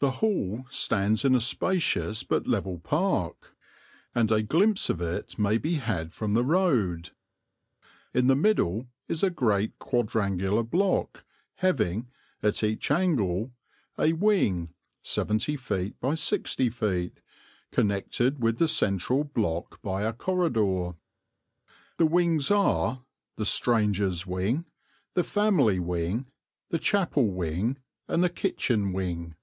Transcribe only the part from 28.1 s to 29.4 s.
the kitchen wing.